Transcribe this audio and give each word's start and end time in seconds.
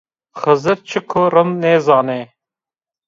Xizir 0.41 0.79
çik 0.89 1.09
o, 1.21 1.23
rind 1.33 1.53
nêzanê 1.61 2.21